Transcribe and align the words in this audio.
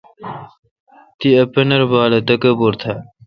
تے 1.17 1.27
ا 1.41 1.43
پنر 1.53 1.81
بال 1.91 2.11
اے°تکبیر 2.15 2.73
تھال۔ 2.81 2.99